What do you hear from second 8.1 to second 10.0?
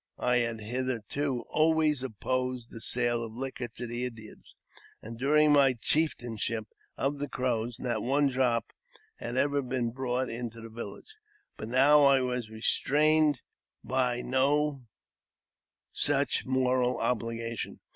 drop had ever been